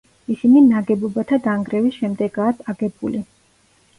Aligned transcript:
ისინი 0.35 0.61
ნაგებობათა 0.69 1.39
დანგრევის 1.47 1.99
შემდეგაა 2.01 2.55
აგებული. 2.73 3.21